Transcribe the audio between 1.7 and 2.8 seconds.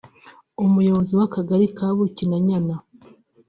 ka Bukinanyana